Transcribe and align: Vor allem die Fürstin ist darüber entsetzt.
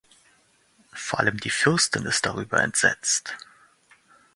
Vor 0.93 1.19
allem 1.19 1.37
die 1.37 1.51
Fürstin 1.51 2.07
ist 2.07 2.25
darüber 2.25 2.59
entsetzt. 2.63 3.35